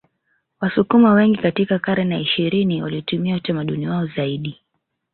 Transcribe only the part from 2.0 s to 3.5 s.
ya ishirini walitumia